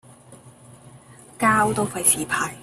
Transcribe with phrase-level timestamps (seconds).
[1.37, 2.55] 膠都費事派